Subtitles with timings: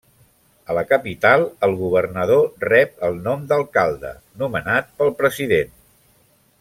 [0.67, 5.75] A la capital el governador rep el nom d'alcalde, nomenat pel president.